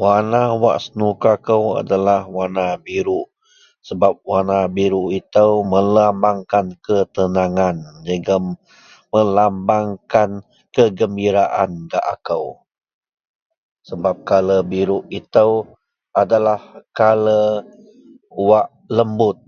[0.00, 3.26] Warna wak senuka kou adalah warna birouk
[3.88, 8.44] sebab warna birouk ito melambangkan ketenangan jegum
[9.12, 10.30] melambangkan
[10.74, 12.48] kegembiraan gak akou
[13.88, 15.48] sebab kala birouk ito
[16.22, 16.60] adalah
[16.98, 17.38] kala
[18.48, 19.38] wak lembut.